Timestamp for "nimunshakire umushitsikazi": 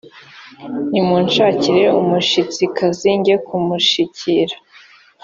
0.89-3.09